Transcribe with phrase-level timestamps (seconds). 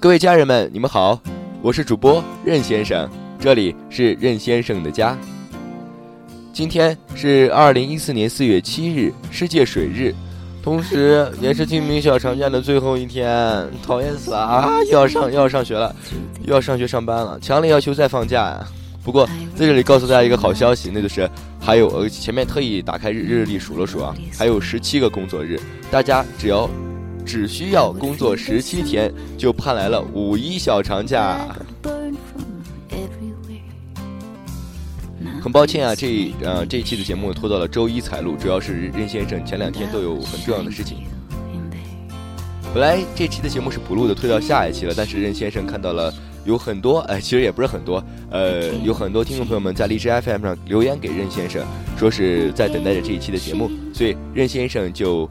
[0.00, 1.20] 各位家人们，你们好，
[1.60, 3.10] 我是主播任先生，
[3.40, 5.18] 这里是任先生的家。
[6.52, 10.14] 今天是二零一四年四月七日，世界水日，
[10.62, 14.70] 同时也是清明小长假的最后一天，讨厌死了啊！
[14.86, 15.92] 又要上又要上学了，
[16.44, 18.64] 又要上学上班了，强烈要求再放假呀！
[19.02, 19.26] 不过
[19.56, 21.28] 在这里告诉大家一个好消息，那就是
[21.60, 25.60] 还有呃前面特意打开日日历数了数啊，还有十七个工作日，
[25.90, 26.70] 大家只要
[27.28, 31.38] 只需要工作十七天，就盼来了五一小长假。
[35.42, 41.04] 很抱歉啊，这呃这一期的节目拖到了周一才录，主要是任先生前两天都有很重要的事情。
[42.72, 46.10] 本来这期的节目是不录的，推到下一期了，但是任先生看到了。
[46.44, 51.62] 有很多 哎，其实也不是很多，呃，有很多听众朋友们在荔枝 FM 上留言给任先生，
[51.98, 55.28] 说是在等待着这一期的节目，所以任先生就，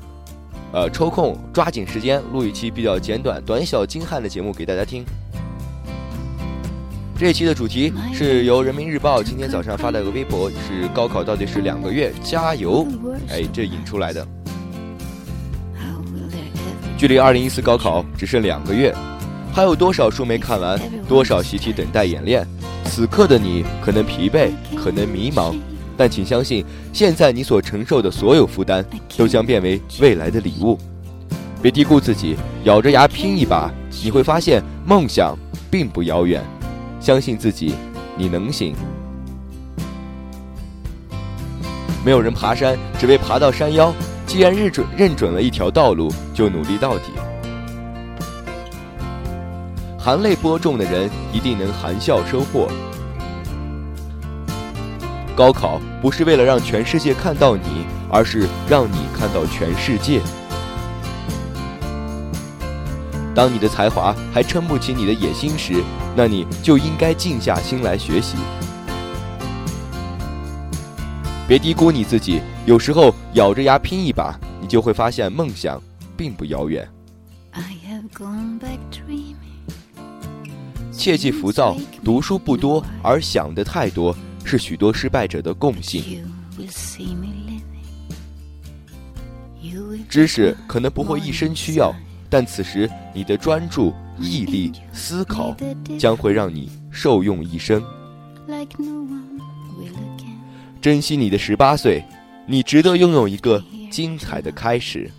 [0.73, 5.05] 呃，抽空抓紧时间录一期比较简短、短小精悍的节目给大家听。
[7.17, 12.85] 这一期的主题是由人民日报今天早上发了个微博，是高考到底是两个月，加油！
[13.29, 14.27] 哎，这引出来的，
[16.97, 18.93] 距离二零一四高考只剩两个月。
[19.51, 20.79] 还有多少书没看完？
[21.07, 22.45] 多少习题等待演练？
[22.85, 25.55] 此刻的你可能疲惫，可能迷茫，
[25.97, 28.85] 但请相信，现在你所承受的所有负担，
[29.17, 30.77] 都将变为未来的礼物。
[31.59, 33.71] 别低估自己，咬着牙拼一把，
[34.03, 35.35] 你会发现梦想
[35.71, 36.41] 并不遥远。
[36.99, 37.73] 相信自己，
[38.15, 38.75] 你能行。
[42.05, 43.91] 没有人爬山只为爬到山腰，
[44.25, 47.05] 既然认准认准了一条道路，就努力到底。
[49.97, 52.69] 含泪播种的人一定能含笑收获。
[55.37, 60.19] 高考不是为了让全世界看到你，而是让你看到全世界。
[63.35, 65.83] 当你的才华还撑不起你的野心时，
[66.15, 68.35] 那你就应该静下心来学习。
[71.47, 75.79] 别低估你自己，有时候咬着牙拼一把，你就会发现梦想
[76.17, 76.89] 并不遥远。
[80.91, 84.15] 切忌浮躁，读书不多而想的太多，
[84.47, 86.23] 是许多失败者的共性。
[90.07, 91.93] 知识可能不会一生需要，
[92.29, 95.53] 但此时你的专注、毅力、思考，
[95.99, 97.83] 将会让你受用一生。
[100.81, 102.01] 珍惜你的十八岁，
[102.45, 105.11] 你值得拥有一个精彩的开始。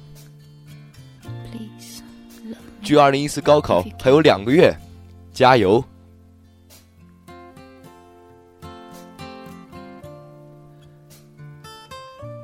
[2.82, 4.74] 距二零一四高考还有两个月。
[5.34, 5.84] 加油！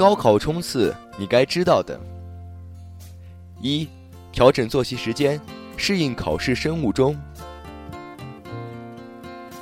[0.04, 1.98] 高考冲刺，你该知道的：
[3.62, 3.88] 一、
[4.30, 5.40] 调整作息时间，
[5.78, 7.14] 适应考试生物钟；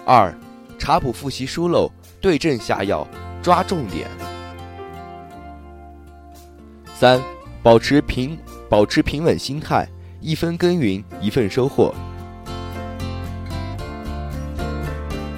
[0.04, 0.36] 二、
[0.80, 1.88] 查补复习疏漏，
[2.20, 3.06] 对症下药，
[3.40, 4.08] 抓重点；
[6.92, 7.22] 三、
[7.62, 8.36] 保持平
[8.68, 9.88] 保持平稳心态，
[10.20, 11.94] 一分耕耘一份收获。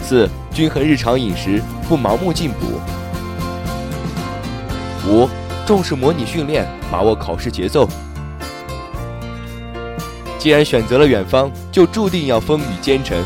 [0.01, 1.61] 四、均衡日常饮食，
[1.91, 2.81] 不盲目进补。
[5.09, 5.29] 五、
[5.67, 7.89] 重视模拟训练，把握考试节奏。
[10.39, 13.17] 既然选择了远方，就注定要风雨兼程。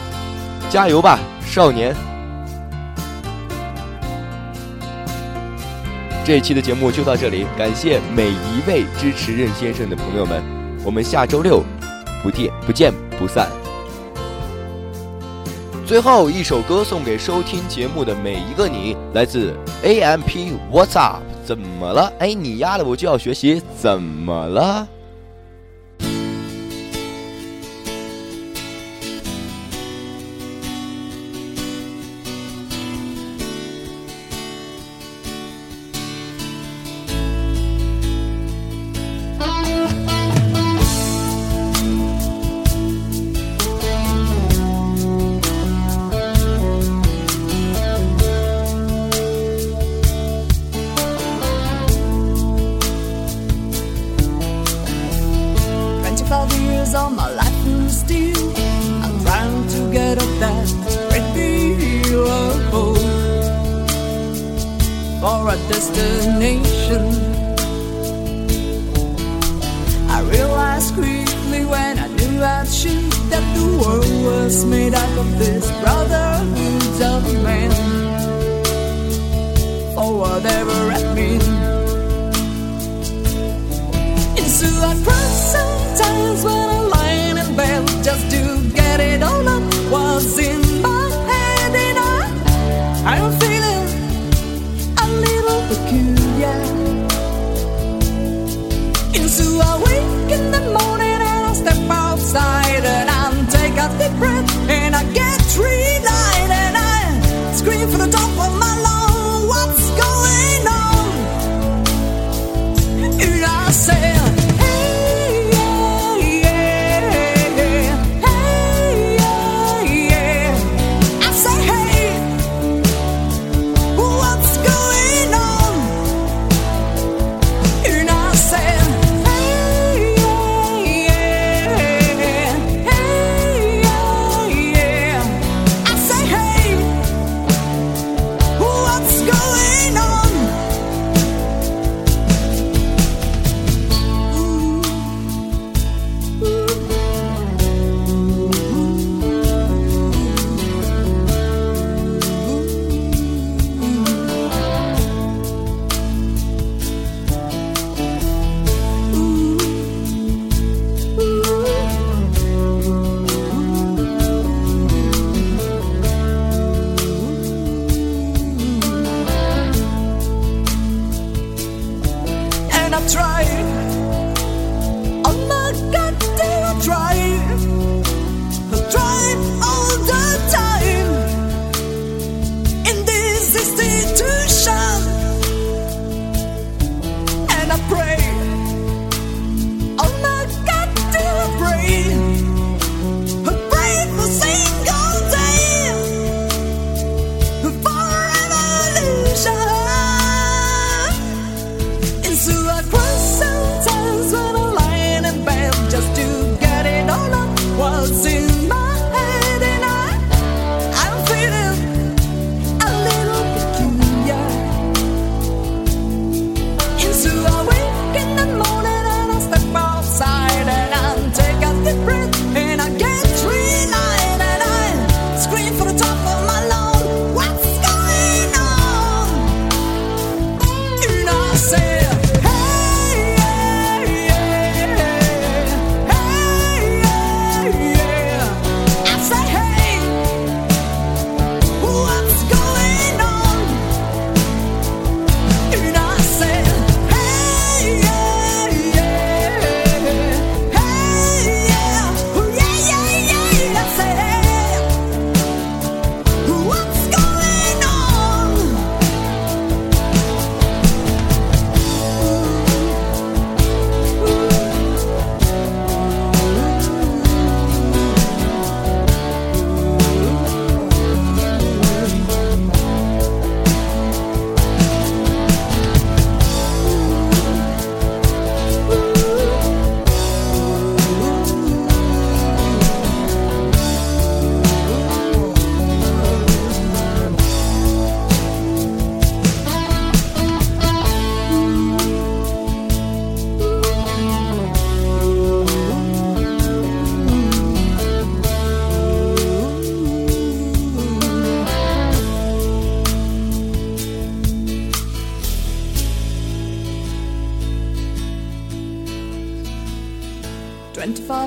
[0.70, 1.94] 加油吧，少年！
[6.24, 10.42] 这一期的节目就到这里，感谢每一位支持任先生的朋友们，
[10.84, 11.64] 我们下周六
[12.22, 13.48] 不见不见不散。
[15.86, 21.27] 最后一首歌送给收听节目的每一个你，来自 A M P What's Up？
[21.48, 22.12] 怎么了？
[22.18, 24.86] 哎，你丫的，我就要学习，怎么了
[56.78, 58.52] years of my life through steel.
[59.04, 60.66] I'm trying to get up that
[61.08, 62.98] great deal of hope
[65.20, 67.04] for a destination.
[70.16, 75.28] I realized quickly when I knew I'd shoot that the world was made up of
[75.38, 77.70] this brotherhood of man.
[79.94, 81.47] For whatever it means.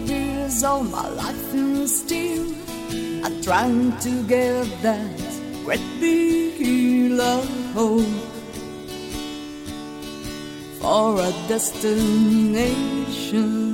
[0.08, 2.56] years, all my life in steel.
[3.24, 5.16] I'm trying to get that
[5.64, 6.60] great big
[7.12, 7.48] love
[10.80, 13.71] for a destination.